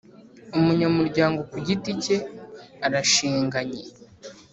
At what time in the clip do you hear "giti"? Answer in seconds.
1.67-1.91